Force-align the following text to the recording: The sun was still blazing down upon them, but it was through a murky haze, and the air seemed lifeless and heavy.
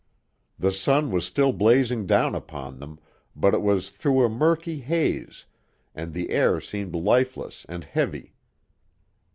The 0.57 0.71
sun 0.71 1.11
was 1.11 1.25
still 1.27 1.53
blazing 1.53 2.07
down 2.07 2.33
upon 2.33 2.79
them, 2.79 2.97
but 3.35 3.53
it 3.53 3.61
was 3.61 3.91
through 3.91 4.25
a 4.25 4.29
murky 4.29 4.79
haze, 4.79 5.45
and 5.93 6.11
the 6.11 6.31
air 6.31 6.59
seemed 6.59 6.95
lifeless 6.95 7.67
and 7.69 7.83
heavy. 7.85 8.33